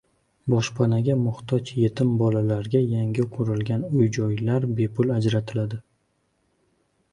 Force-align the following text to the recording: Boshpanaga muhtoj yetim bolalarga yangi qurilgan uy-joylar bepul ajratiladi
Boshpanaga 0.51 1.17
muhtoj 1.25 1.71
yetim 1.81 2.13
bolalarga 2.21 2.81
yangi 2.95 3.27
qurilgan 3.37 3.85
uy-joylar 3.91 4.69
bepul 4.83 5.15
ajratiladi 5.21 5.83